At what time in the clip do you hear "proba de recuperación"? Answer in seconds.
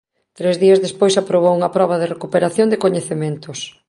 1.75-2.67